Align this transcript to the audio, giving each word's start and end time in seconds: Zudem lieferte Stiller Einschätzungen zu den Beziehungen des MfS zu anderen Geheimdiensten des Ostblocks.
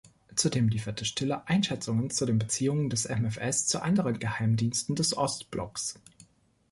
Zudem 0.35 0.67
lieferte 0.67 1.05
Stiller 1.05 1.47
Einschätzungen 1.47 2.09
zu 2.09 2.25
den 2.25 2.39
Beziehungen 2.39 2.89
des 2.89 3.07
MfS 3.07 3.67
zu 3.67 3.83
anderen 3.83 4.17
Geheimdiensten 4.17 4.95
des 4.95 5.15
Ostblocks. 5.15 5.99